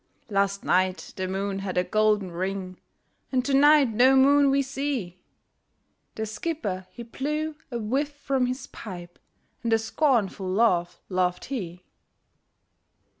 'Last 0.31 0.63
night, 0.63 1.13
the 1.15 1.27
moon 1.27 1.59
had 1.59 1.77
a 1.77 1.83
golden 1.83 2.31
ring, 2.31 2.79
And 3.31 3.45
to 3.45 3.53
night 3.53 3.89
no 3.89 4.15
moon 4.15 4.49
we 4.49 4.63
see!' 4.63 5.19
The 6.15 6.25
skipper, 6.25 6.87
he 6.89 7.03
blew 7.03 7.53
a 7.69 7.77
whiff 7.77 8.11
from 8.11 8.47
his 8.47 8.65
pipe, 8.65 9.19
And 9.61 9.71
a 9.73 9.77
scornful 9.77 10.49
laugh 10.49 10.99
laughed 11.07 11.45
he. 11.53 11.83